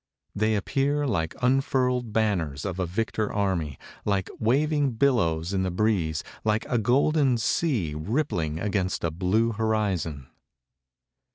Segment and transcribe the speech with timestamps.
[0.35, 6.23] They appear like unfurled banners of a victor army, like waving billows in the breeze,
[6.43, 10.25] like a golden sea, rippling against a blue horizon.